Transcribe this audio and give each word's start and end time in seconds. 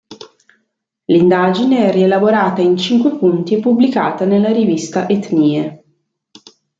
L’indagine 1.11 1.89
è 1.91 1.91
rielaborata 1.91 2.59
in 2.59 2.75
cinque 2.75 3.19
punti 3.19 3.53
e 3.53 3.59
pubblicata 3.59 4.25
nella 4.25 4.51
rivista 4.51 5.07
"Etnie. 5.07 5.83